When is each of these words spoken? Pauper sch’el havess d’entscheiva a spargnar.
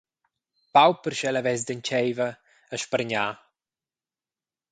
Pauper 0.75 1.13
sch’el 1.17 1.37
havess 1.39 1.61
d’entscheiva 1.67 2.27
a 2.73 2.79
spargnar. 2.85 3.29